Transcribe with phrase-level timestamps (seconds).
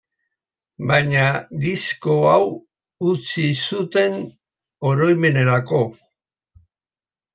[0.91, 1.25] Baina
[1.65, 2.47] disko hau
[3.11, 4.17] utzi zuten
[4.93, 5.83] oroimenerako.